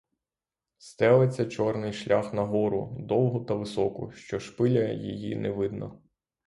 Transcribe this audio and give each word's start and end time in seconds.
Стелеться 0.79 1.45
чорний 1.45 1.93
шлях 1.93 2.33
на 2.33 2.43
гору— 2.45 2.97
довгу 2.99 3.45
та 3.45 3.53
високу, 3.53 4.11
що 4.11 4.39
шпиля 4.39 4.83
її 4.87 5.35
не 5.35 5.49
видно. 5.51 6.01